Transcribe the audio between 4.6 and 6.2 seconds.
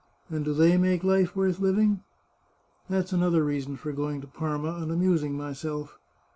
and amusing myself.